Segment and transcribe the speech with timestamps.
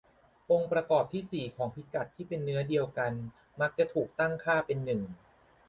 [0.51, 3.13] องค์ประกอบที่สี่ของพิกัดที่เป็นเนื้อเดียวกัน
[3.61, 5.01] มักจะถูกตั้งค่าเป็นหนึ่ง